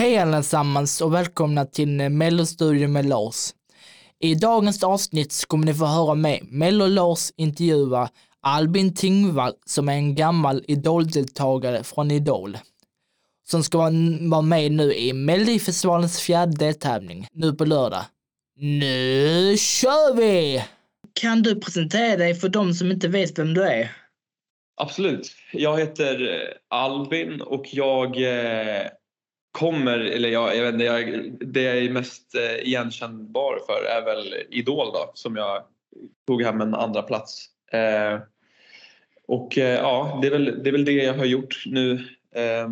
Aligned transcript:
Hej 0.00 0.18
allesammans 0.18 1.00
och 1.00 1.14
välkomna 1.14 1.64
till 1.66 2.10
Mellostudion 2.10 2.92
med 2.92 3.06
Lars. 3.06 3.50
I 4.20 4.34
dagens 4.34 4.84
avsnitt 4.84 5.44
kommer 5.46 5.66
ni 5.66 5.74
få 5.74 5.84
höra 5.84 6.14
mig, 6.14 6.42
Mello 6.42 6.86
Lars, 6.86 7.32
intervjua 7.36 8.08
Albin 8.42 8.94
Tingvall 8.94 9.52
som 9.66 9.88
är 9.88 9.92
en 9.92 10.14
gammal 10.14 10.64
idoldeltagare 10.68 11.84
från 11.84 12.10
Idol. 12.10 12.58
Som 13.48 13.62
ska 13.62 13.78
vara 14.20 14.42
med 14.42 14.72
nu 14.72 14.94
i 14.94 15.12
Melodifestivalens 15.12 16.20
fjärde 16.20 16.56
deltävling, 16.56 17.26
nu 17.32 17.52
på 17.52 17.64
lördag. 17.64 18.04
Nu 18.56 19.56
kör 19.58 20.16
vi! 20.16 20.64
Kan 21.20 21.42
du 21.42 21.60
presentera 21.60 22.16
dig 22.16 22.34
för 22.34 22.48
de 22.48 22.74
som 22.74 22.90
inte 22.90 23.08
vet 23.08 23.38
vem 23.38 23.54
du 23.54 23.62
är? 23.62 23.92
Absolut. 24.76 25.30
Jag 25.52 25.78
heter 25.78 26.42
Albin 26.68 27.40
och 27.40 27.64
jag 27.72 28.22
eh, 28.22 28.86
kommer, 29.52 29.98
eller 29.98 30.28
jag, 30.28 30.56
jag 30.56 30.62
vet 30.62 30.72
inte, 30.72 30.84
jag, 30.84 31.32
det 31.40 31.62
jag 31.62 31.78
är 31.78 31.90
mest 31.90 32.34
eh, 32.34 32.68
igenkännbar 32.68 33.58
för 33.66 33.84
är 33.84 34.04
väl 34.04 34.34
Idol 34.50 34.92
då 34.92 35.10
som 35.14 35.36
jag 35.36 35.62
tog 36.26 36.42
hem 36.42 36.60
en 36.60 36.74
andra 36.74 37.02
plats. 37.02 37.46
Eh, 37.72 38.20
och 39.26 39.58
eh, 39.58 39.78
ja, 39.80 40.18
det 40.22 40.28
är, 40.28 40.30
väl, 40.30 40.62
det 40.62 40.70
är 40.70 40.72
väl 40.72 40.84
det 40.84 40.92
jag 40.92 41.14
har 41.14 41.24
gjort 41.24 41.62
nu 41.66 41.92
eh, 42.34 42.68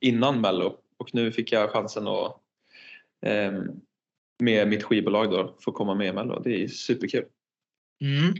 innan 0.00 0.40
Mello 0.40 0.76
och 0.96 1.14
nu 1.14 1.32
fick 1.32 1.52
jag 1.52 1.70
chansen 1.70 2.08
att 2.08 2.36
eh, 3.26 3.52
med 4.38 4.68
mitt 4.68 4.82
skivbolag 4.82 5.30
då 5.30 5.56
få 5.60 5.72
komma 5.72 5.94
med 5.94 6.08
i 6.08 6.12
Mello. 6.12 6.40
Det 6.44 6.62
är 6.62 6.68
superkul. 6.68 7.24
Mm. 8.00 8.34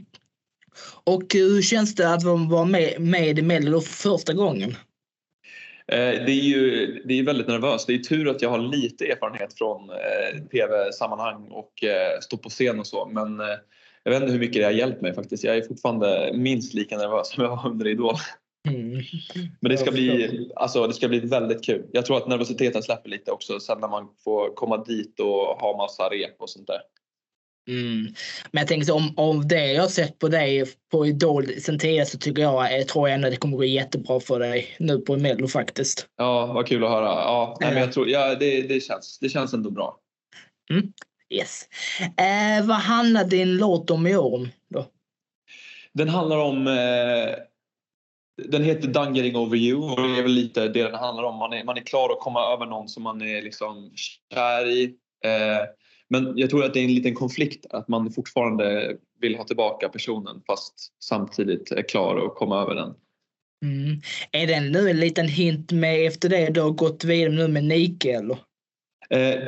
Och 1.03 1.35
eh, 1.35 1.41
hur 1.41 1.61
känns 1.61 1.95
det 1.95 2.13
att 2.13 2.23
vara 2.23 2.65
med, 2.65 3.01
med 3.01 3.39
i 3.39 3.41
Mello 3.41 3.81
för 3.81 3.93
första 3.93 4.33
gången? 4.33 4.75
Eh, 5.91 6.25
det 6.25 6.31
är 6.31 6.43
ju 6.43 6.85
det 7.05 7.19
är 7.19 7.23
väldigt 7.23 7.47
nervöst. 7.47 7.87
Det 7.87 7.93
är 7.93 7.97
tur 7.99 8.29
att 8.29 8.41
jag 8.41 8.49
har 8.49 8.59
lite 8.59 9.05
erfarenhet 9.05 9.57
från 9.57 9.89
eh, 9.89 10.47
tv-sammanhang 10.51 11.47
och 11.51 11.83
eh, 11.83 12.19
stå 12.21 12.37
på 12.37 12.49
scen 12.49 12.79
och 12.79 12.87
så. 12.87 13.05
Men 13.05 13.39
jag 14.03 14.11
vet 14.11 14.21
inte 14.21 14.33
hur 14.33 14.39
mycket 14.39 14.61
det 14.61 14.63
har 14.63 14.71
hjälpt 14.71 15.01
mig 15.01 15.13
faktiskt. 15.13 15.43
Jag 15.43 15.57
är 15.57 15.61
fortfarande 15.61 16.31
minst 16.33 16.73
lika 16.73 16.97
nervös 16.97 17.29
som 17.29 17.43
jag 17.43 17.49
var 17.49 17.69
under 17.69 17.87
Idol. 17.87 18.15
Mm. 18.69 19.01
Men 19.59 19.71
det 19.71 19.77
ska, 19.77 19.91
bli, 19.91 20.49
alltså, 20.55 20.87
det 20.87 20.93
ska 20.93 21.07
bli 21.07 21.19
väldigt 21.19 21.65
kul. 21.65 21.85
Jag 21.91 22.05
tror 22.05 22.17
att 22.17 22.27
nervositeten 22.27 22.83
släpper 22.83 23.09
lite 23.09 23.31
också 23.31 23.59
sen 23.59 23.79
när 23.79 23.87
man 23.87 24.07
får 24.23 24.55
komma 24.55 24.83
dit 24.83 25.19
och 25.19 25.61
ha 25.61 25.77
massa 25.77 26.03
rep 26.03 26.35
och 26.41 26.49
sånt 26.49 26.67
där. 26.67 26.79
Mm. 27.67 28.13
Men 28.51 28.61
jag 28.61 28.67
tänker 28.67 28.85
så 28.85 28.95
om, 28.95 29.13
om 29.17 29.47
det 29.47 29.73
jag 29.73 29.81
har 29.81 29.89
sett 29.89 30.19
på 30.19 30.27
dig 30.27 30.65
på 30.91 31.05
Idol 31.05 31.47
sen 31.61 31.79
tidigare 31.79 32.05
så 32.05 32.17
tycker 32.17 32.41
jag, 32.41 32.79
jag 32.79 32.87
tror 32.87 33.09
jag 33.09 33.15
ändå 33.15 33.29
det 33.29 33.35
kommer 33.35 33.57
gå 33.57 33.63
jättebra 33.63 34.19
för 34.19 34.39
dig 34.39 34.75
nu 34.79 34.97
på 34.97 35.17
Mello 35.17 35.47
faktiskt. 35.47 36.07
Ja, 36.17 36.45
vad 36.45 36.67
kul 36.67 36.83
att 36.83 36.89
höra. 36.89 37.05
Ja, 37.05 37.57
nej, 37.61 37.73
men 37.73 37.81
jag 37.81 37.91
tror, 37.91 38.09
ja, 38.09 38.35
det, 38.35 38.61
det, 38.61 38.79
känns, 38.79 39.19
det 39.19 39.29
känns 39.29 39.53
ändå 39.53 39.69
bra. 39.69 39.99
Mm. 40.69 40.93
Yes. 41.29 41.67
Eh, 42.01 42.65
vad 42.65 42.77
handlar 42.77 43.23
din 43.23 43.57
låt 43.57 43.89
om 43.89 44.07
i 44.07 44.15
år 44.15 44.49
då? 44.69 44.85
Den 45.93 46.09
handlar 46.09 46.37
om 46.37 46.67
eh, 46.67 47.35
den 48.47 48.63
heter 48.63 48.87
Done 48.87 49.17
Getting 49.17 49.35
Over 49.35 49.57
You 49.57 49.91
och 49.91 50.01
det 50.01 50.17
är 50.17 50.21
väl 50.21 50.31
lite 50.31 50.67
det 50.67 50.83
den 50.83 50.95
handlar 50.95 51.23
om. 51.23 51.35
Man 51.35 51.53
är, 51.53 51.63
man 51.63 51.77
är 51.77 51.81
klar 51.81 52.09
att 52.09 52.19
komma 52.19 52.53
över 52.53 52.65
någon 52.65 52.89
som 52.89 53.03
man 53.03 53.21
är 53.21 53.41
liksom 53.41 53.91
kär 54.33 54.67
i. 54.67 54.83
Eh, 55.23 55.63
men 56.09 56.37
jag 56.37 56.49
tror 56.49 56.63
att 56.63 56.73
det 56.73 56.79
är 56.79 56.83
en 56.83 56.95
liten 56.95 57.15
konflikt 57.15 57.65
att 57.69 57.87
man 57.87 58.11
fortfarande 58.11 58.97
vill 59.21 59.35
ha 59.35 59.43
tillbaka 59.43 59.89
personen 59.89 60.41
fast 60.47 60.73
samtidigt 61.03 61.71
är 61.71 61.81
klar 61.81 62.25
att 62.25 62.35
komma 62.35 62.61
över 62.61 62.75
den. 62.75 62.93
Mm. 63.65 64.01
Är 64.31 64.47
det 64.47 64.59
nu 64.59 64.89
en 64.89 64.99
liten 64.99 65.27
hint 65.27 65.71
med 65.71 66.07
efter 66.07 66.29
det 66.29 66.49
du 66.49 66.61
har 66.61 66.71
gått 66.71 67.03
vidare 67.03 67.33
nu 67.33 67.47
med 67.47 67.63
Nike 67.63 68.11
eller? 68.11 68.37
Eh, 69.09 69.39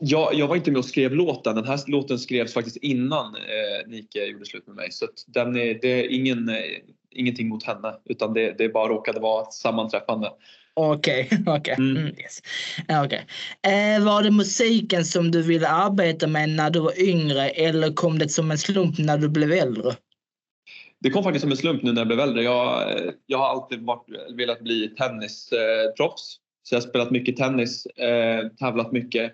jag, 0.00 0.34
jag, 0.34 0.48
var 0.48 0.56
inte 0.56 0.70
med 0.70 0.78
och 0.78 0.84
skrev 0.84 1.14
låten. 1.14 1.56
Den 1.56 1.64
här 1.64 1.80
låten 1.86 2.18
skrevs 2.18 2.54
faktiskt 2.54 2.76
innan 2.76 3.34
eh, 3.34 3.88
Nike 3.88 4.24
gjorde 4.24 4.46
slut 4.46 4.66
med 4.66 4.76
mig. 4.76 4.92
Så 4.92 5.06
den 5.26 5.56
är, 5.56 5.78
det 5.82 5.88
är 5.88 6.08
ingen, 6.08 6.48
eh, 6.48 6.56
ingenting 7.10 7.48
mot 7.48 7.64
henne 7.64 7.94
utan 8.04 8.34
det, 8.34 8.58
det 8.58 8.68
bara 8.68 8.88
råkade 8.88 9.20
vara 9.20 9.42
ett 9.42 9.52
sammanträffande. 9.52 10.30
Okej, 10.74 11.28
okay, 11.32 11.38
okej. 11.46 11.72
Okay. 11.72 11.74
Mm. 11.74 11.96
Mm, 11.96 12.14
yes. 12.18 12.42
okay. 13.04 13.20
eh, 13.72 14.04
var 14.04 14.22
det 14.22 14.30
musiken 14.30 15.04
som 15.04 15.30
du 15.30 15.42
ville 15.42 15.68
arbeta 15.68 16.26
med 16.26 16.48
när 16.48 16.70
du 16.70 16.80
var 16.80 17.02
yngre 17.02 17.48
eller 17.48 17.92
kom 17.92 18.18
det 18.18 18.28
som 18.28 18.50
en 18.50 18.58
slump 18.58 18.98
när 18.98 19.18
du 19.18 19.28
blev 19.28 19.52
äldre? 19.52 19.92
Det 21.00 21.10
kom 21.10 21.24
faktiskt 21.24 21.42
som 21.42 21.50
en 21.50 21.56
slump 21.56 21.82
nu 21.82 21.92
när 21.92 22.00
jag 22.00 22.06
blev 22.06 22.20
äldre. 22.20 22.42
Jag, 22.42 22.92
jag 23.26 23.38
har 23.38 23.48
alltid 23.48 23.82
varit, 23.82 24.06
velat 24.36 24.60
bli 24.60 24.88
tennisproffs. 24.88 26.38
Så 26.62 26.74
jag 26.74 26.80
har 26.80 26.88
spelat 26.88 27.10
mycket 27.10 27.36
tennis, 27.36 27.86
eh, 27.86 28.48
tävlat 28.48 28.92
mycket. 28.92 29.32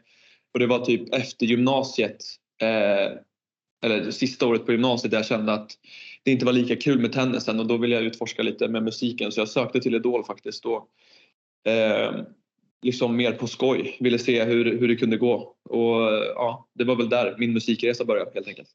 Och 0.54 0.60
det 0.60 0.66
var 0.66 0.78
typ 0.78 1.14
efter 1.14 1.46
gymnasiet, 1.46 2.16
eh, 2.62 3.18
eller 3.84 4.10
sista 4.10 4.46
året 4.46 4.66
på 4.66 4.72
gymnasiet 4.72 5.10
där 5.10 5.18
jag 5.18 5.26
kände 5.26 5.52
att 5.52 5.70
det 6.26 6.32
inte 6.32 6.44
var 6.44 6.52
lika 6.52 6.76
kul 6.76 6.98
med 6.98 7.12
tennisen 7.12 7.60
och 7.60 7.66
då 7.66 7.76
ville 7.76 7.94
jag 7.94 8.04
utforska 8.04 8.42
lite 8.42 8.68
med 8.68 8.82
musiken 8.82 9.32
så 9.32 9.40
jag 9.40 9.48
sökte 9.48 9.80
till 9.80 9.94
Idol 9.94 10.24
faktiskt. 10.24 10.62
Då 10.62 10.88
eh, 11.66 12.10
liksom 12.82 13.16
mer 13.16 13.32
på 13.32 13.46
skoj. 13.46 13.96
Ville 14.00 14.18
se 14.18 14.44
hur, 14.44 14.78
hur 14.78 14.88
det 14.88 14.96
kunde 14.96 15.16
gå. 15.16 15.54
Och 15.68 16.00
ja, 16.34 16.68
det 16.74 16.84
var 16.84 16.96
väl 16.96 17.08
där 17.08 17.34
min 17.38 17.52
musikresa 17.52 18.04
började 18.04 18.30
helt 18.34 18.48
enkelt. 18.48 18.68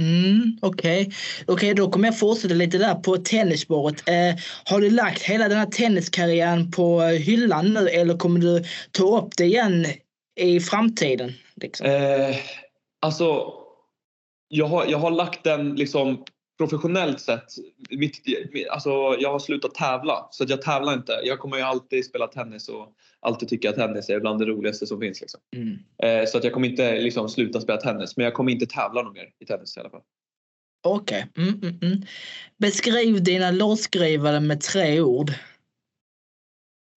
Mm, 0.00 0.58
Okej, 0.62 1.02
okay. 1.02 1.54
okay, 1.54 1.74
då 1.74 1.90
kommer 1.90 2.08
jag 2.08 2.18
fortsätta 2.18 2.54
lite 2.54 2.78
där 2.78 2.94
på 2.94 3.16
tennisspåret. 3.16 4.08
Eh, 4.08 4.42
har 4.64 4.80
du 4.80 4.90
lagt 4.90 5.22
hela 5.22 5.48
den 5.48 5.58
här 5.58 5.66
tenniskarriären 5.66 6.70
på 6.70 7.00
hyllan 7.02 7.74
nu 7.74 7.88
eller 7.88 8.16
kommer 8.16 8.40
du 8.40 8.64
ta 8.90 9.18
upp 9.18 9.36
det 9.36 9.44
igen 9.44 9.86
i 10.40 10.60
framtiden? 10.60 11.32
Liksom? 11.54 11.86
Eh, 11.86 12.36
alltså, 13.00 13.52
jag 14.48 14.66
har, 14.66 14.86
jag 14.86 14.98
har 14.98 15.10
lagt 15.10 15.44
den 15.44 15.74
liksom 15.74 16.24
professionellt 16.60 17.20
sett, 17.20 17.52
mitt, 17.90 18.22
alltså 18.70 18.90
jag 19.18 19.32
har 19.32 19.38
slutat 19.38 19.74
tävla 19.74 20.28
så 20.30 20.44
jag 20.48 20.62
tävlar 20.62 20.92
inte. 20.92 21.20
Jag 21.24 21.38
kommer 21.38 21.56
ju 21.56 21.62
alltid 21.62 22.04
spela 22.04 22.26
tennis 22.26 22.68
och 22.68 22.88
alltid 23.20 23.48
tycka 23.48 23.70
att 23.70 23.76
tennis 23.76 24.10
är 24.10 24.20
bland 24.20 24.38
det 24.38 24.46
roligaste 24.46 24.86
som 24.86 25.00
finns. 25.00 25.20
Liksom. 25.20 25.40
Mm. 25.56 25.78
Eh, 26.02 26.26
så 26.26 26.38
att 26.38 26.44
jag 26.44 26.52
kommer 26.52 26.68
inte 26.68 27.00
liksom 27.00 27.28
sluta 27.28 27.60
spela 27.60 27.80
tennis 27.80 28.16
men 28.16 28.24
jag 28.24 28.34
kommer 28.34 28.52
inte 28.52 28.66
tävla 28.66 29.02
något 29.02 29.14
mer 29.14 29.28
i 29.38 29.46
tennis 29.46 29.76
i 29.76 29.80
alla 29.80 29.90
fall. 29.90 30.00
Okej. 30.84 31.26
Okay. 31.32 31.44
Mm, 31.48 31.60
mm, 31.62 31.78
mm, 31.82 32.02
Beskriv 32.58 33.22
dina 33.22 33.50
låtskrivare 33.50 34.40
med 34.40 34.60
tre 34.60 35.00
ord. 35.00 35.30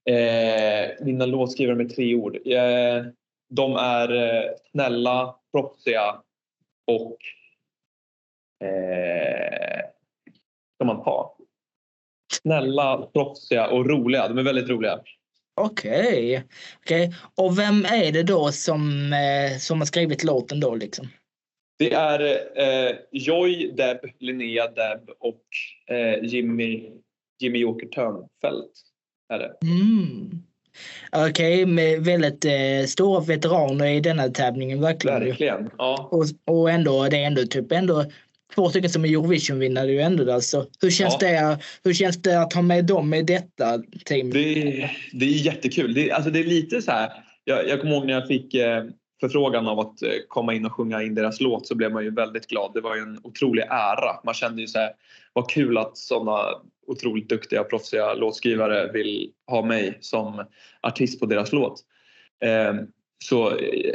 Eh, 0.09 1.05
mina 1.05 1.25
låtskrivare 1.25 1.75
med 1.75 1.95
tre 1.95 2.15
ord. 2.15 2.35
Eh, 2.35 3.05
de 3.49 3.75
är 3.75 4.15
eh, 4.15 4.49
snälla, 4.71 5.35
proffsiga 5.51 6.21
och 6.87 7.17
eh, 8.63 9.79
ska 10.75 10.85
man 10.85 11.03
ta? 11.03 11.37
Snälla, 12.41 13.09
proffsiga 13.13 13.67
och 13.67 13.89
roliga. 13.89 14.27
De 14.27 14.37
är 14.37 14.43
väldigt 14.43 14.69
roliga. 14.69 14.99
Okej. 15.61 16.37
Okay. 16.37 16.41
okay. 16.79 17.15
Och 17.35 17.59
vem 17.59 17.85
är 17.85 18.11
det 18.11 18.23
då 18.23 18.51
som, 18.51 19.13
eh, 19.13 19.57
som 19.57 19.79
har 19.79 19.85
skrivit 19.85 20.23
låten 20.23 20.59
då 20.59 20.75
liksom? 20.75 21.07
Det 21.79 21.93
är 21.93 22.19
eh, 22.55 22.95
Joy, 23.11 23.71
Deb, 23.71 23.97
Linnea, 24.19 24.67
Deb 24.67 25.09
och 25.19 25.43
eh, 25.95 26.23
Jimmy, 26.23 26.89
Jimmy 27.39 27.59
Joker. 27.59 27.87
Är 29.29 29.39
det. 29.39 29.53
Mm. 29.61 30.43
Okej, 31.11 31.29
okay, 31.29 31.65
med 31.65 32.05
väldigt 32.05 32.45
eh, 32.45 32.85
stora 32.87 33.19
veteraner 33.21 33.87
i 33.87 33.99
denna 33.99 34.29
tävlingen 34.29 34.81
verkligen. 34.81 35.19
Verkligen, 35.19 35.69
ja. 35.77 36.09
Och, 36.11 36.25
och 36.55 36.71
ändå, 36.71 37.07
det 37.07 37.17
är 37.17 37.27
ändå 37.27 37.41
typ 37.41 37.71
ändå 37.71 38.05
två 38.55 38.69
stycken 38.69 38.89
som 38.89 39.05
är 39.05 39.09
Eurovision-vinnare 39.09 39.91
ju 39.91 40.01
ändå. 40.01 40.33
Alltså. 40.33 40.65
Hur, 40.81 40.89
känns 40.89 41.17
ja. 41.19 41.27
det, 41.27 41.59
hur 41.83 41.93
känns 41.93 42.21
det 42.21 42.41
att 42.41 42.53
ha 42.53 42.61
med 42.61 42.85
dem 42.85 43.13
i 43.13 43.23
detta 43.23 43.79
team? 44.05 44.29
Det, 44.29 44.89
det 45.11 45.25
är 45.25 45.45
jättekul. 45.45 45.93
Det, 45.93 46.11
alltså 46.11 46.31
det 46.31 46.39
är 46.39 46.43
lite 46.43 46.81
så 46.81 46.91
här, 46.91 47.11
jag, 47.43 47.69
jag 47.69 47.81
kommer 47.81 47.93
ihåg 47.93 48.05
när 48.05 48.13
jag 48.13 48.27
fick 48.27 48.53
eh, 48.53 48.83
förfrågan 49.19 49.67
av 49.67 49.79
att 49.79 50.01
eh, 50.01 50.09
komma 50.27 50.53
in 50.53 50.65
och 50.65 50.73
sjunga 50.73 51.03
in 51.03 51.15
deras 51.15 51.41
låt 51.41 51.67
så 51.67 51.75
blev 51.75 51.91
man 51.91 52.03
ju 52.03 52.11
väldigt 52.11 52.47
glad. 52.47 52.71
Det 52.73 52.81
var 52.81 52.95
ju 52.95 53.01
en 53.01 53.19
otrolig 53.23 53.63
ära. 53.63 54.19
Man 54.23 54.33
kände 54.33 54.61
ju 54.61 54.67
så 54.67 54.79
här, 54.79 54.91
vad 55.33 55.49
kul 55.49 55.77
att 55.77 55.97
sådana 55.97 56.39
otroligt 56.87 57.29
duktiga 57.29 57.63
proffsiga 57.63 58.13
låtskrivare 58.13 58.91
vill 58.91 59.31
ha 59.47 59.65
mig 59.65 59.97
som 60.01 60.45
artist 60.81 61.19
på 61.19 61.25
deras 61.25 61.51
låt. 61.51 61.81
Eh, 62.45 62.73
så 63.23 63.49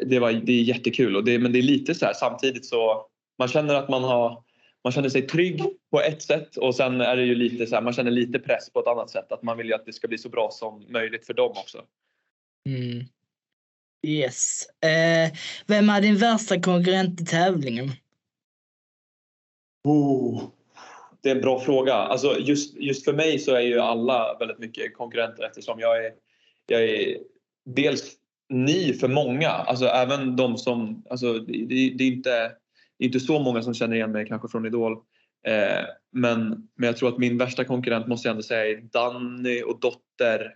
det, 0.07 0.19
var, 0.19 0.33
det 0.33 0.53
är 0.53 0.63
jättekul 0.63 1.17
och 1.17 1.25
det, 1.25 1.39
men 1.39 1.53
det 1.53 1.59
är 1.59 1.63
lite 1.63 1.95
så 1.95 2.07
här 2.07 2.13
samtidigt 2.13 2.67
så 2.67 3.07
man 3.39 3.49
känner 3.49 3.75
att 3.75 3.89
man 3.89 4.05
har 4.05 4.43
man 4.85 4.93
känner 4.93 5.09
sig 5.09 5.23
trygg 5.23 5.63
på 5.91 6.01
ett 6.01 6.23
sätt 6.23 6.57
och 6.57 6.75
sen 6.75 7.01
är 7.01 7.17
det 7.17 7.23
ju 7.23 7.35
lite 7.35 7.67
så 7.67 7.75
här, 7.75 7.83
man 7.83 7.93
känner 7.93 8.11
lite 8.11 8.39
press 8.39 8.71
på 8.71 8.81
ett 8.81 8.87
annat 8.87 9.11
sätt. 9.11 9.33
Att 9.33 9.43
man 9.43 9.57
vill 9.57 9.67
ju 9.67 9.75
att 9.75 9.87
det 9.87 9.93
ska 9.93 10.09
bli 10.09 10.19
så 10.19 10.29
bra 10.29 10.51
som 10.53 10.85
möjligt 10.89 11.27
för 11.27 11.35
dem 11.35 11.51
också. 11.51 11.85
Mm. 12.69 13.05
Yes. 14.07 14.67
Eh, 14.83 15.39
vem 15.67 15.91
är 15.91 16.01
din 16.01 16.17
värsta 16.17 16.61
konkurrent 16.61 17.21
i 17.21 17.25
tävlingen? 17.25 17.91
Oh, 19.85 20.43
det 21.21 21.31
är 21.31 21.35
en 21.35 21.43
bra 21.43 21.61
fråga. 21.61 21.95
Alltså 21.95 22.39
just, 22.39 22.77
just 22.77 23.05
för 23.05 23.13
mig 23.13 23.39
så 23.39 23.55
är 23.55 23.61
ju 23.61 23.79
alla 23.79 24.37
väldigt 24.39 24.59
mycket 24.59 24.97
konkurrenter 24.97 25.43
eftersom 25.43 25.81
jag 25.81 26.07
är, 26.07 26.13
jag 26.67 26.83
är 26.83 27.19
dels 27.65 28.17
ny 28.49 28.93
för 28.95 29.09
många. 29.09 29.49
Alltså 29.49 29.87
även 29.87 30.37
de 30.37 30.59
som, 30.59 31.05
alltså 31.11 31.39
det, 31.39 31.95
det 31.99 32.05
är 32.05 32.13
inte, 32.13 32.53
inte 32.99 33.21
så 33.21 33.39
många 33.39 33.63
som 33.63 33.75
känner 33.75 33.97
igen 33.97 34.13
mig 34.13 34.27
kanske 34.27 34.49
från 34.49 34.67
Idol. 34.67 34.93
Eh, 35.47 35.85
men, 36.13 36.69
men 36.75 36.87
jag 36.87 36.97
tror 36.97 37.09
att 37.09 37.19
min 37.19 37.39
värsta 37.39 37.65
konkurrent 37.65 38.07
måste 38.07 38.29
jag 38.29 38.31
ändå 38.33 38.43
säga 38.43 38.67
är 38.67 38.81
Danny 38.93 39.63
och 39.63 39.81
Dotter. 39.81 40.55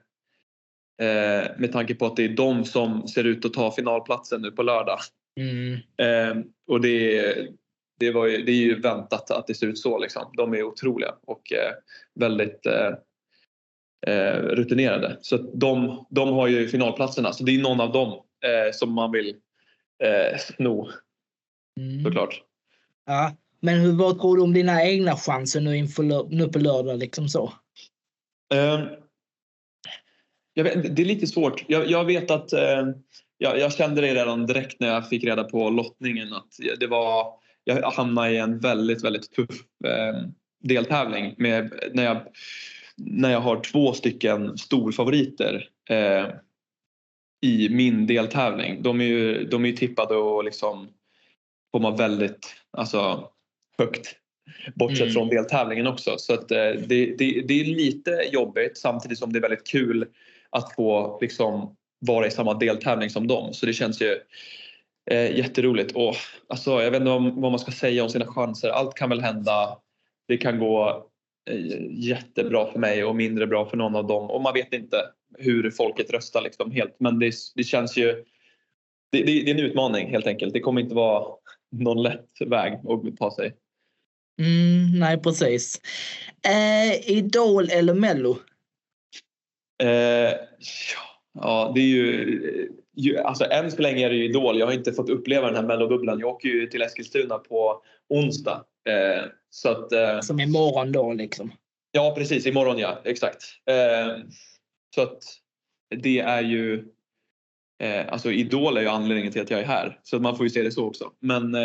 Eh, 1.03 1.51
med 1.59 1.73
tanke 1.73 1.95
på 1.95 2.07
att 2.07 2.17
det 2.17 2.25
är 2.25 2.37
de 2.37 2.65
som 2.65 3.09
ser 3.09 3.25
ut 3.25 3.45
att 3.45 3.53
ta 3.53 3.71
finalplatsen 3.71 4.43
nu 4.43 4.51
på 4.51 4.63
lördag. 4.63 4.99
Mm. 5.41 5.73
Eh, 5.97 6.45
och 6.67 6.81
det, 6.81 7.35
det, 8.01 8.11
var 8.11 8.27
ju, 8.27 8.43
det 8.43 8.53
är 8.53 8.57
ju 8.57 8.81
väntat 8.81 9.31
att 9.31 9.47
det 9.47 9.55
ser 9.55 9.67
ut 9.67 9.79
så. 9.79 9.99
Liksom. 9.99 10.33
De 10.37 10.55
är 10.55 10.63
otroliga 10.63 11.15
och 11.27 11.53
eh, 11.53 11.73
väldigt 12.15 12.67
eh, 12.67 12.93
eh, 14.07 14.39
rutinerade. 14.39 15.19
Så 15.21 15.37
de, 15.37 16.07
de 16.11 16.29
har 16.29 16.49
ju 16.49 16.69
finalplatserna 16.69 17.33
så 17.33 17.45
det 17.45 17.53
är 17.53 17.63
någon 17.63 17.81
av 17.81 17.93
dem 17.93 18.23
som 18.73 18.93
man 18.93 19.13
vill 19.13 19.37
eh, 20.05 20.39
sno 20.39 20.89
Mm. 21.81 22.05
såklart. 22.05 22.43
Ja. 23.07 23.37
Men 23.61 23.81
hur, 23.81 23.93
vad 23.93 24.21
tror 24.21 24.37
du 24.37 24.43
om 24.43 24.53
dina 24.53 24.85
egna 24.85 25.17
chanser 25.17 25.61
nu, 25.61 25.77
inför, 25.77 26.29
nu 26.31 26.49
på 26.49 26.59
lördag? 26.59 26.99
Liksom 26.99 27.29
så? 27.29 27.53
Jag 30.55 30.65
vet, 30.65 30.97
det 30.97 31.03
är 31.03 31.07
lite 31.07 31.27
svårt. 31.27 31.65
Jag, 31.69 31.91
jag 31.91 32.05
vet 32.05 32.31
att 32.31 32.53
eh, 32.53 32.89
jag, 33.39 33.59
jag 33.59 33.73
kände 33.75 34.01
det 34.01 34.15
redan 34.15 34.47
direkt 34.47 34.81
när 34.81 34.89
jag 34.89 35.09
fick 35.09 35.25
reda 35.25 35.45
på 35.45 35.71
lottningen 35.71 36.33
att 36.33 36.49
det 36.81 36.87
var, 36.87 37.27
jag 37.65 37.91
hamnade 37.91 38.31
i 38.31 38.39
en 38.39 38.59
väldigt, 38.59 39.05
väldigt 39.05 39.33
tuff 39.33 39.61
eh, 39.85 40.29
deltävling 40.63 41.35
med, 41.39 41.73
när, 41.93 42.05
jag, 42.05 42.23
när 42.97 43.31
jag 43.33 43.41
har 43.41 43.61
två 43.61 43.93
stycken 43.93 44.59
storfavoriter 44.59 45.69
eh, 45.91 46.27
i 47.41 47.69
min 47.69 48.07
deltävling. 48.07 48.83
De 48.83 49.01
är 49.01 49.05
ju, 49.05 49.45
de 49.45 49.65
är 49.65 49.69
ju 49.69 49.77
tippade 49.77 50.17
och 50.17 50.45
liksom 50.45 50.89
komma 51.73 51.91
väldigt 51.97 52.55
alltså, 52.71 53.29
högt 53.79 54.17
bortsett 54.75 55.01
Mm. 55.01 55.13
från 55.13 55.29
deltävlingen 55.29 55.87
också. 55.87 56.15
Så 56.19 56.35
att, 56.35 56.51
eh, 56.51 56.59
det, 56.59 57.17
det, 57.19 57.45
det 57.49 57.61
är 57.61 57.65
lite 57.65 58.11
jobbigt 58.33 58.79
samtidigt 58.79 59.19
som 59.19 59.33
det 59.33 59.39
är 59.39 59.41
väldigt 59.43 59.67
kul 59.67 60.07
att 60.51 60.75
få 60.75 61.19
liksom, 61.21 61.77
vara 62.01 62.27
i 62.27 62.31
samma 62.31 62.55
deltävling 62.55 63.11
som 63.11 63.27
dem. 63.27 63.55
Så 63.55 63.67
det 63.67 63.73
känns 63.73 64.03
ju 64.03 64.19
eh, 65.11 65.37
jätteroligt. 65.37 65.93
Och, 65.93 66.15
alltså, 66.49 66.83
jag 66.83 66.91
vet 66.91 67.01
inte 67.01 67.11
om, 67.11 67.41
vad 67.41 67.53
man 67.53 67.59
ska 67.59 67.73
säga 67.73 68.03
om 68.03 68.09
sina 68.09 68.27
chanser. 68.27 68.69
Allt 68.69 68.95
kan 68.95 69.09
väl 69.09 69.21
hända. 69.21 69.79
Det 70.29 70.37
kan 70.37 70.59
gå 70.59 71.07
eh, 71.51 71.77
jättebra 71.91 72.73
för 72.73 72.79
mig 72.79 73.05
och 73.05 73.17
mindre 73.17 73.47
bra 73.47 73.67
för 73.67 73.77
någon 73.77 73.97
av 73.97 74.07
dem. 74.07 74.31
Och 74.31 74.41
man 74.41 74.55
vet 74.55 74.73
inte 74.73 74.97
hur 75.39 75.71
folket 75.71 76.11
röstar 76.11 76.43
liksom 76.43 76.71
helt. 76.71 76.97
Men 76.99 77.19
det, 77.19 77.33
det 77.55 77.65
känns 77.65 77.97
ju... 77.97 78.25
Det, 79.13 79.19
det, 79.19 79.25
det 79.25 79.51
är 79.51 79.55
en 79.55 79.61
utmaning 79.61 80.11
helt 80.11 80.27
enkelt. 80.27 80.53
Det 80.53 80.61
kommer 80.61 80.81
inte 80.81 80.95
vara 80.95 81.35
någon 81.73 82.03
lätt 82.03 82.29
väg 82.47 82.73
att 82.73 83.17
ta 83.17 83.35
sig. 83.37 83.57
Mm, 84.41 84.99
nej, 84.99 85.19
precis. 85.23 85.81
Eh, 86.47 87.11
Idol 87.11 87.69
eller 87.71 87.95
Mello? 87.95 88.39
Eh, 89.83 89.89
ja, 89.89 91.03
ja, 91.35 91.73
det 91.75 91.81
är 91.81 91.87
ju, 91.87 92.71
ju... 92.97 93.19
Alltså 93.19 93.45
än 93.45 93.71
så 93.71 93.83
länge 93.83 94.07
är 94.07 94.11
det 94.11 94.17
ju 94.17 94.25
Idol. 94.25 94.59
Jag 94.59 94.67
har 94.67 94.73
inte 94.73 94.93
fått 94.93 95.11
uppleva 95.11 95.47
den 95.47 95.57
här 95.57 95.63
mellobubblan. 95.63 96.19
Jag 96.19 96.29
åker 96.29 96.49
ju 96.49 96.67
till 96.67 96.83
Eskilstuna 96.83 97.39
på 97.39 97.83
onsdag. 98.09 98.65
Eh, 98.89 99.25
så 99.51 99.69
att... 99.69 99.93
Eh, 99.93 100.21
Som 100.21 100.41
imorgon 100.41 100.93
då 100.93 101.13
liksom. 101.13 101.53
ja, 101.93 102.15
precis. 102.17 102.47
Imorgon 102.47 102.79
ja. 102.79 103.03
Exakt. 103.05 103.43
Eh, 103.67 104.17
så 104.95 105.03
att 105.03 105.23
det 106.03 106.19
är 106.19 106.43
ju... 106.43 106.89
Eh, 107.83 108.05
alltså 108.09 108.33
Idol 108.33 108.77
är 108.77 108.81
ju 108.81 108.89
anledningen 108.89 109.33
till 109.33 109.43
att 109.43 109.51
jag 109.51 109.61
är 109.61 109.65
här. 109.65 109.99
Så 110.03 110.19
man 110.19 110.37
får 110.37 110.47
ju 110.47 110.51
se 110.51 110.63
det 110.63 110.71
så 110.71 110.87
också. 110.87 111.11
Men 111.21 111.55
eh, 111.55 111.61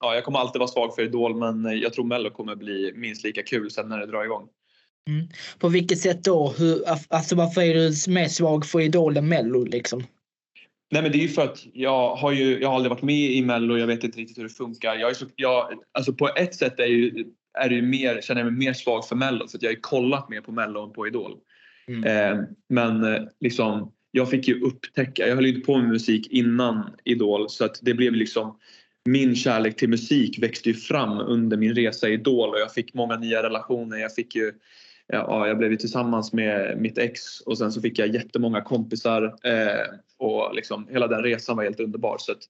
ja, 0.00 0.14
jag 0.14 0.24
kommer 0.24 0.38
alltid 0.38 0.58
vara 0.58 0.68
svag 0.68 0.94
för 0.94 1.02
Idol 1.02 1.36
men 1.36 1.80
jag 1.80 1.92
tror 1.92 2.04
Mello 2.04 2.30
kommer 2.30 2.56
bli 2.56 2.92
minst 2.94 3.24
lika 3.24 3.42
kul 3.42 3.70
sen 3.70 3.88
när 3.88 3.98
det 3.98 4.06
drar 4.06 4.24
igång. 4.24 4.48
På 5.58 5.68
vilket 5.68 5.98
sätt 5.98 6.24
då? 6.24 6.54
Hur, 6.58 6.82
alltså 7.08 7.36
varför 7.36 7.60
är 7.60 7.74
du 7.74 8.12
mer 8.12 8.28
svag 8.28 8.66
för 8.66 8.80
Idol 8.80 9.16
än 9.16 9.28
Mello 9.28 9.64
liksom? 9.64 10.02
Nej 10.90 11.02
men 11.02 11.12
det 11.12 11.18
är 11.18 11.22
ju 11.22 11.28
för 11.28 11.44
att 11.44 11.66
jag 11.72 12.16
har 12.16 12.32
ju 12.32 12.60
jag 12.60 12.68
har 12.68 12.74
aldrig 12.74 12.90
varit 12.90 13.02
med 13.02 13.30
i 13.30 13.42
Mello 13.42 13.76
jag 13.76 13.86
vet 13.86 14.04
inte 14.04 14.18
riktigt 14.18 14.38
hur 14.38 14.42
det 14.42 14.48
funkar. 14.48 14.94
Jag 14.94 15.10
är 15.10 15.14
så, 15.14 15.26
jag, 15.36 15.72
alltså 15.92 16.12
på 16.12 16.28
ett 16.28 16.54
sätt 16.54 16.80
är, 16.80 16.86
ju, 16.86 17.24
är 17.58 17.68
det 17.68 17.74
ju 17.74 17.82
mer, 17.82 18.20
känner 18.20 18.40
jag 18.40 18.52
mig 18.52 18.66
mer 18.66 18.72
svag 18.72 19.08
för 19.08 19.16
Mello 19.16 19.48
för 19.48 19.58
att 19.58 19.62
jag 19.62 19.70
har 19.70 19.74
ju 19.74 19.80
kollat 19.80 20.28
mer 20.28 20.40
på 20.40 20.52
Mello 20.52 20.84
än 20.84 20.92
på 20.92 21.06
Idol. 21.06 21.32
Mm. 21.88 22.04
Eh, 22.04 22.44
men 22.68 23.04
eh, 23.04 23.22
liksom 23.40 23.92
jag 24.16 24.30
fick 24.30 24.48
ju 24.48 24.60
upptäcka, 24.60 25.28
jag 25.28 25.34
höll 25.34 25.46
ju 25.46 25.54
inte 25.54 25.66
på 25.66 25.78
med 25.78 25.88
musik 25.88 26.26
innan 26.30 26.90
Idol 27.04 27.50
så 27.50 27.64
att 27.64 27.78
det 27.82 27.94
blev 27.94 28.12
liksom 28.12 28.58
min 29.04 29.36
kärlek 29.36 29.76
till 29.76 29.88
musik 29.88 30.42
växte 30.42 30.68
ju 30.68 30.74
fram 30.74 31.18
under 31.18 31.56
min 31.56 31.74
resa 31.74 32.08
i 32.08 32.12
Idol 32.12 32.48
och 32.48 32.60
jag 32.60 32.72
fick 32.72 32.94
många 32.94 33.16
nya 33.16 33.42
relationer. 33.42 33.96
Jag 33.96 34.14
fick 34.14 34.34
ju 34.34 34.52
ja, 35.06 35.48
jag 35.48 35.58
blev 35.58 35.70
ju 35.70 35.76
tillsammans 35.76 36.32
med 36.32 36.78
mitt 36.78 36.98
ex 36.98 37.40
och 37.40 37.58
sen 37.58 37.72
så 37.72 37.80
fick 37.80 37.98
jag 37.98 38.14
jättemånga 38.14 38.60
kompisar 38.60 39.22
eh, 39.24 39.86
och 40.18 40.54
liksom 40.54 40.88
hela 40.90 41.06
den 41.06 41.22
resan 41.22 41.56
var 41.56 41.64
helt 41.64 41.80
underbar. 41.80 42.16
Så 42.18 42.32
att, 42.32 42.42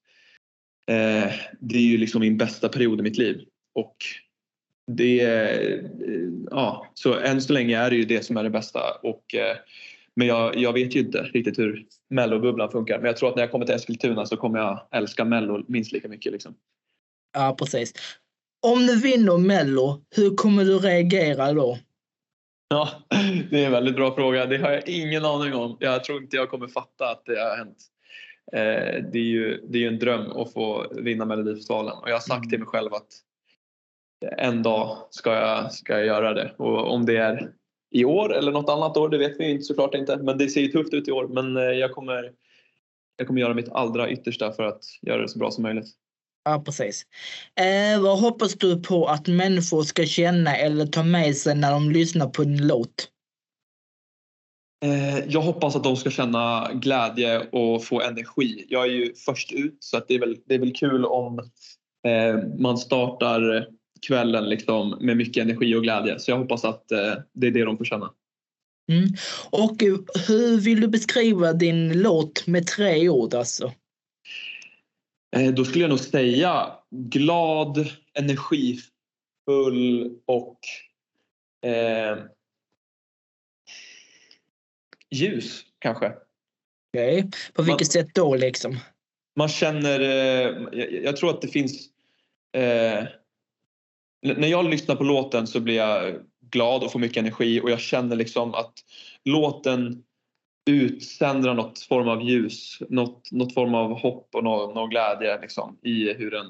eh, 0.90 1.32
det 1.60 1.76
är 1.76 1.86
ju 1.90 1.98
liksom 1.98 2.20
min 2.20 2.36
bästa 2.36 2.68
period 2.68 3.00
i 3.00 3.02
mitt 3.02 3.18
liv. 3.18 3.44
Och 3.74 3.96
det, 4.92 5.20
eh, 5.20 5.84
ja, 6.50 6.86
så 6.94 7.18
än 7.18 7.42
så 7.42 7.52
länge 7.52 7.78
är 7.78 7.90
det 7.90 7.96
ju 7.96 8.04
det 8.04 8.24
som 8.24 8.36
är 8.36 8.42
det 8.42 8.50
bästa. 8.50 8.80
Och, 9.02 9.34
eh, 9.34 9.56
men 10.16 10.26
jag, 10.26 10.56
jag 10.56 10.72
vet 10.72 10.96
ju 10.96 11.00
inte 11.00 11.22
riktigt 11.22 11.58
hur 11.58 11.86
mellobubblan 12.10 12.70
funkar. 12.70 12.98
Men 12.98 13.06
jag 13.06 13.16
tror 13.16 13.28
att 13.28 13.36
när 13.36 13.42
jag 13.42 13.50
kommer 13.50 13.66
till 13.66 13.74
Eskilstuna 13.74 14.26
så 14.26 14.36
kommer 14.36 14.58
jag 14.58 14.88
älska 14.90 15.24
mello 15.24 15.64
minst 15.68 15.92
lika 15.92 16.08
mycket. 16.08 16.32
Liksom. 16.32 16.54
Ja, 17.32 17.56
precis. 17.58 17.92
Om 18.66 18.86
du 18.86 19.00
vinner 19.00 19.38
Mello, 19.38 20.02
hur 20.16 20.36
kommer 20.36 20.64
du 20.64 20.78
reagera 20.78 21.52
då? 21.52 21.78
Ja, 22.68 22.88
det 23.50 23.62
är 23.62 23.66
en 23.66 23.72
väldigt 23.72 23.96
bra 23.96 24.14
fråga. 24.14 24.46
Det 24.46 24.58
har 24.58 24.70
jag 24.70 24.88
ingen 24.88 25.24
aning 25.24 25.54
om. 25.54 25.76
Jag 25.80 26.04
tror 26.04 26.22
inte 26.22 26.36
jag 26.36 26.50
kommer 26.50 26.68
fatta 26.68 27.10
att 27.10 27.22
det 27.26 27.40
har 27.40 27.56
hänt. 27.56 27.76
Eh, 28.52 29.10
det 29.12 29.18
är 29.18 29.30
ju 29.30 29.66
det 29.68 29.84
är 29.84 29.88
en 29.88 29.98
dröm 29.98 30.30
att 30.30 30.52
få 30.52 30.86
vinna 30.96 31.24
Melodifestivalen 31.24 31.92
och 31.92 32.10
jag 32.10 32.14
har 32.14 32.20
sagt 32.20 32.50
till 32.50 32.58
mig 32.58 32.68
själv 32.68 32.94
att 32.94 33.08
en 34.36 34.62
dag 34.62 34.96
ska 35.10 35.34
jag, 35.34 35.72
ska 35.72 35.92
jag 35.92 36.06
göra 36.06 36.34
det. 36.34 36.54
Och 36.56 36.92
om 36.94 37.06
det 37.06 37.16
är 37.16 37.52
i 37.96 38.04
år 38.04 38.34
eller 38.34 38.52
något 38.52 38.70
annat 38.70 38.96
år, 38.96 39.08
det 39.08 39.18
vet 39.18 39.40
vi 39.40 39.50
inte 39.50 39.64
såklart 39.64 39.94
inte. 39.94 40.16
Men 40.16 40.38
det 40.38 40.48
ser 40.48 40.60
ju 40.60 40.68
tufft 40.68 40.94
ut 40.94 41.08
i 41.08 41.12
år. 41.12 41.28
Men 41.28 41.56
eh, 41.56 41.62
jag 41.62 41.92
kommer, 41.92 42.32
jag 43.16 43.26
kommer 43.26 43.40
göra 43.40 43.54
mitt 43.54 43.68
allra 43.68 44.10
yttersta 44.10 44.52
för 44.52 44.62
att 44.62 44.82
göra 45.02 45.22
det 45.22 45.28
så 45.28 45.38
bra 45.38 45.50
som 45.50 45.62
möjligt. 45.62 45.86
Ja, 46.44 46.62
precis. 46.64 47.06
Eh, 47.60 48.02
vad 48.02 48.20
hoppas 48.20 48.54
du 48.54 48.82
på 48.82 49.06
att 49.06 49.28
människor 49.28 49.82
ska 49.82 50.04
känna 50.04 50.56
eller 50.56 50.86
ta 50.86 51.02
med 51.02 51.36
sig 51.36 51.54
när 51.54 51.70
de 51.70 51.90
lyssnar 51.90 52.26
på 52.26 52.44
din 52.44 52.66
låt? 52.66 53.08
Eh, 54.84 55.18
Jag 55.28 55.40
hoppas 55.40 55.76
att 55.76 55.84
de 55.84 55.96
ska 55.96 56.10
känna 56.10 56.70
glädje 56.72 57.48
och 57.52 57.84
få 57.84 58.00
energi. 58.00 58.66
Jag 58.68 58.82
är 58.82 58.90
ju 58.90 59.14
först 59.14 59.52
ut 59.52 59.76
så 59.80 59.96
att 59.96 60.08
det, 60.08 60.14
är 60.14 60.20
väl, 60.20 60.36
det 60.46 60.54
är 60.54 60.58
väl 60.58 60.72
kul 60.72 61.04
om 61.04 61.38
eh, 62.06 62.58
man 62.58 62.78
startar 62.78 63.68
kvällen 64.02 64.48
liksom 64.48 64.98
med 65.00 65.16
mycket 65.16 65.42
energi 65.42 65.74
och 65.74 65.82
glädje. 65.82 66.18
Så 66.18 66.30
jag 66.30 66.38
hoppas 66.38 66.64
att 66.64 66.92
eh, 66.92 67.14
det 67.32 67.46
är 67.46 67.50
det 67.50 67.64
de 67.64 67.78
får 67.78 67.84
känna. 67.84 68.12
Mm. 68.92 69.08
Och 69.50 69.82
eh, 69.82 69.96
hur 70.28 70.60
vill 70.60 70.80
du 70.80 70.88
beskriva 70.88 71.52
din 71.52 72.02
låt 72.02 72.46
med 72.46 72.66
tre 72.66 73.08
ord 73.08 73.34
alltså? 73.34 73.72
Eh, 75.36 75.54
Då 75.54 75.64
skulle 75.64 75.84
jag 75.84 75.88
nog 75.90 76.00
säga 76.00 76.72
glad, 76.90 77.88
energifull 78.14 78.90
och 80.26 80.58
eh, 81.70 82.18
ljus 85.10 85.62
kanske. 85.78 86.12
Okej. 86.94 87.30
På 87.52 87.62
vilket 87.62 87.92
sätt 87.92 88.14
då 88.14 88.36
liksom? 88.36 88.78
man 89.36 89.48
känner, 89.48 90.00
eh, 90.00 90.56
jag, 90.72 90.92
jag 91.04 91.16
tror 91.16 91.30
att 91.30 91.40
det 91.40 91.48
finns, 91.48 91.88
eh, 92.52 93.04
när 94.26 94.48
jag 94.48 94.70
lyssnar 94.70 94.96
på 94.96 95.04
låten 95.04 95.46
så 95.46 95.60
blir 95.60 95.76
jag 95.76 96.14
glad 96.50 96.82
och 96.82 96.92
får 96.92 96.98
mycket 96.98 97.16
energi 97.16 97.60
och 97.60 97.70
jag 97.70 97.80
känner 97.80 98.16
liksom 98.16 98.54
att 98.54 98.72
låten 99.24 100.02
utsänder 100.70 101.54
något 101.54 101.78
form 101.78 102.08
av 102.08 102.22
ljus, 102.22 102.78
något, 102.88 103.32
något 103.32 103.54
form 103.54 103.74
av 103.74 103.98
hopp 103.98 104.28
och 104.34 104.44
någon, 104.44 104.74
någon 104.74 104.90
glädje 104.90 105.40
liksom, 105.40 105.78
i 105.82 106.12
hur 106.12 106.30
den... 106.30 106.46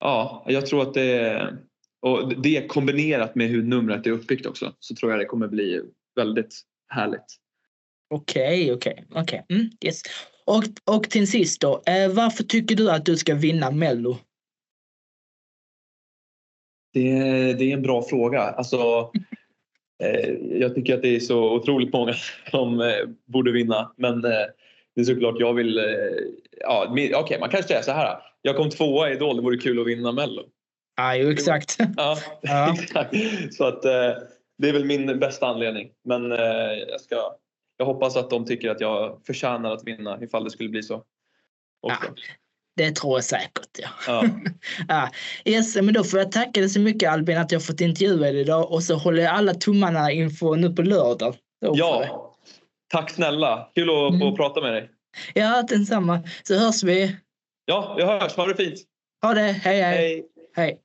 Ja, 0.00 0.44
jag 0.48 0.66
tror 0.66 0.82
att 0.82 0.94
det 0.94 1.58
och 2.00 2.42
det 2.42 2.68
kombinerat 2.68 3.34
med 3.34 3.48
hur 3.48 3.62
numret 3.62 4.06
är 4.06 4.10
uppbyggt 4.10 4.46
också 4.46 4.72
så 4.78 4.94
tror 4.94 5.10
jag 5.12 5.20
det 5.20 5.24
kommer 5.24 5.48
bli 5.48 5.82
väldigt 6.16 6.60
härligt. 6.88 7.36
Okej, 8.10 8.72
okej, 8.72 9.04
okej. 9.14 9.44
Mm, 9.48 9.70
yes. 9.84 10.02
Och, 10.44 10.64
och 10.96 11.10
till 11.10 11.30
sist 11.30 11.60
då, 11.60 11.82
eh, 11.86 12.12
varför 12.12 12.44
tycker 12.44 12.76
du 12.76 12.90
att 12.90 13.06
du 13.06 13.16
ska 13.16 13.34
vinna 13.34 13.70
Mello? 13.70 14.18
Det, 16.98 17.52
det 17.52 17.70
är 17.70 17.74
en 17.74 17.82
bra 17.82 18.02
fråga. 18.02 18.40
Alltså, 18.40 18.76
eh, 20.02 20.30
jag 20.60 20.74
tycker 20.74 20.94
att 20.94 21.02
det 21.02 21.16
är 21.16 21.20
så 21.20 21.52
otroligt 21.52 21.92
många 21.92 22.14
som 22.50 22.80
eh, 22.80 23.08
borde 23.26 23.52
vinna. 23.52 23.92
Men 23.96 24.24
eh, 24.24 24.46
det 24.94 25.00
är 25.00 25.04
såklart 25.04 25.36
jag 25.38 25.54
vill... 25.54 25.80
Ja, 26.60 26.86
Okej, 26.90 27.14
okay, 27.14 27.38
man 27.38 27.48
kanske 27.48 27.68
säger 27.68 27.82
så 27.82 27.92
här. 27.92 28.18
Jag 28.42 28.56
kom 28.56 28.70
tvåa 28.70 29.10
i 29.10 29.12
Idol, 29.12 29.36
det 29.36 29.42
vore 29.42 29.56
kul 29.56 29.80
att 29.80 29.86
vinna 29.86 30.12
Mello. 30.12 30.42
Ja, 30.96 31.16
jo, 31.16 31.30
exakt. 31.30 31.76
Ja, 31.96 32.16
ja. 32.42 32.76
exakt. 32.82 33.14
Så 33.54 33.64
att 33.64 33.82
det 34.58 34.68
är 34.68 34.72
väl 34.72 34.84
min 34.84 35.18
bästa 35.18 35.46
anledning. 35.46 35.90
Men 36.04 36.30
jag, 36.88 37.00
ska, 37.00 37.36
jag 37.76 37.86
hoppas 37.86 38.16
att 38.16 38.30
de 38.30 38.44
tycker 38.44 38.70
att 38.70 38.80
jag 38.80 39.20
förtjänar 39.26 39.72
att 39.72 39.84
vinna 39.84 40.18
ifall 40.22 40.44
det 40.44 40.50
skulle 40.50 40.68
bli 40.68 40.82
så. 40.82 41.02
Ja, 41.82 41.96
det 42.78 42.96
tror 42.96 43.16
jag 43.16 43.24
säkert. 43.24 43.78
Ja. 43.78 43.88
Ja. 44.06 44.24
ja. 44.88 45.10
Yes, 45.44 45.76
men 45.76 45.94
då 45.94 46.04
får 46.04 46.18
jag 46.18 46.32
tacka 46.32 46.60
dig 46.60 46.68
så 46.68 46.80
mycket 46.80 47.10
Albin 47.10 47.38
att 47.38 47.52
jag 47.52 47.64
fått 47.64 47.80
intervjua 47.80 48.32
dig 48.32 48.40
idag 48.40 48.72
och 48.72 48.82
så 48.82 48.94
håller 48.94 49.22
jag 49.22 49.34
alla 49.34 49.54
tummarna 49.54 50.12
inför 50.12 50.56
nu 50.56 50.70
på 50.70 50.82
lördag. 50.82 51.36
Ja, 51.60 52.34
tack 52.92 53.10
snälla. 53.10 53.68
Kul 53.74 53.90
att 53.90 54.14
mm. 54.14 54.20
få 54.20 54.36
prata 54.36 54.60
med 54.60 54.72
dig. 54.72 54.90
Ja, 55.34 55.62
densamma. 55.68 56.20
Så 56.42 56.54
hörs 56.54 56.82
vi. 56.82 57.16
Ja, 57.64 57.94
vi 57.96 58.04
hörs. 58.04 58.36
Ha 58.36 58.46
det 58.46 58.56
fint. 58.56 58.80
Ha 59.22 59.34
det. 59.34 59.40
Hej, 59.40 59.82
hej. 59.82 59.82
Hej. 59.82 60.24
hej. 60.56 60.78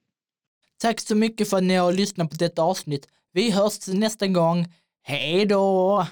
Tack 0.82 1.00
så 1.00 1.16
mycket 1.16 1.50
för 1.50 1.58
att 1.58 1.64
ni 1.64 1.76
har 1.76 1.94
lyssnat 1.94 2.30
på 2.30 2.36
detta 2.36 2.62
avsnitt. 2.62 3.08
Vi 3.34 3.52
hörs 3.52 3.88
nästa 3.88 4.28
gång. 4.28 4.68
Hej 5.04 5.46
då! 5.46 6.06